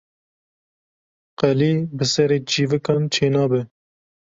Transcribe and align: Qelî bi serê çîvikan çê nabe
Qelî 1.39 1.73
bi 1.97 2.05
serê 2.13 2.39
çîvikan 2.49 3.03
çê 3.13 3.27
nabe 3.33 3.61